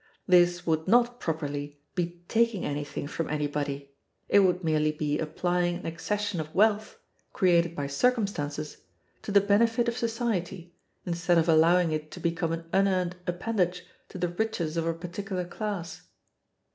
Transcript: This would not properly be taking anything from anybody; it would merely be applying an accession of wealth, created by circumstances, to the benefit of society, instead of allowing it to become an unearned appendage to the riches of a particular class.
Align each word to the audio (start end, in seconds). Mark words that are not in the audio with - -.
This 0.27 0.65
would 0.65 0.87
not 0.87 1.19
properly 1.19 1.79
be 1.93 2.23
taking 2.27 2.65
anything 2.65 3.07
from 3.07 3.29
anybody; 3.29 3.93
it 4.29 4.39
would 4.39 4.63
merely 4.63 4.91
be 4.91 5.19
applying 5.19 5.75
an 5.77 5.85
accession 5.85 6.39
of 6.39 6.55
wealth, 6.55 6.97
created 7.33 7.75
by 7.75 7.85
circumstances, 7.85 8.77
to 9.21 9.31
the 9.31 9.39
benefit 9.41 9.87
of 9.87 9.95
society, 9.95 10.73
instead 11.05 11.37
of 11.37 11.47
allowing 11.47 11.91
it 11.91 12.09
to 12.13 12.19
become 12.19 12.51
an 12.51 12.65
unearned 12.73 13.15
appendage 13.27 13.83
to 14.09 14.17
the 14.17 14.29
riches 14.29 14.75
of 14.75 14.87
a 14.87 14.93
particular 14.95 15.45
class. 15.45 16.01